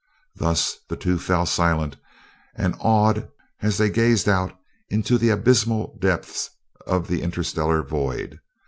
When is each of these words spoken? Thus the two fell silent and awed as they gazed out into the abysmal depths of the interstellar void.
Thus 0.35 0.77
the 0.89 0.95
two 0.97 1.19
fell 1.19 1.45
silent 1.45 1.97
and 2.55 2.73
awed 2.79 3.29
as 3.61 3.77
they 3.77 3.91
gazed 3.91 4.27
out 4.27 4.51
into 4.89 5.19
the 5.19 5.29
abysmal 5.29 5.95
depths 6.01 6.49
of 6.87 7.07
the 7.07 7.21
interstellar 7.21 7.83
void. 7.83 8.39